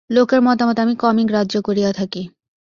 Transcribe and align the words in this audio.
লোকের 0.09 0.41
মতামত 0.41 0.77
আমি 0.79 0.93
কমই 0.95 1.25
গ্রাহ্য 1.25 1.53
করিয়া 1.61 1.91
থাকি। 1.93 2.21